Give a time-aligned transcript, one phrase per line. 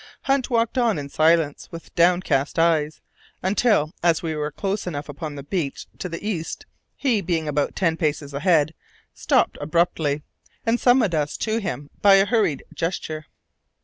[0.23, 3.01] Hunt walked on in silence with downcast eyes,
[3.43, 7.97] until as we were close upon the beach to the east, he, being about ten
[7.97, 8.73] paces ahead,
[9.13, 10.23] stopped abruptly,
[10.65, 13.27] and summoned us to him by a hurried gesture.